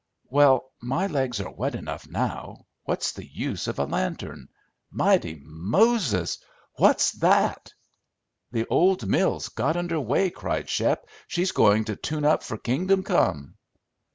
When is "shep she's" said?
10.71-11.51